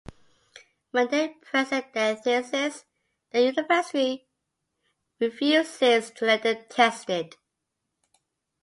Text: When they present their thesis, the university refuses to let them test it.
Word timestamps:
When 0.89 1.09
they 1.11 1.27
present 1.27 1.93
their 1.93 2.15
thesis, 2.15 2.85
the 3.29 3.41
university 3.41 4.25
refuses 5.19 6.09
to 6.15 6.25
let 6.25 6.41
them 6.41 6.63
test 6.71 7.07
it. 7.11 7.35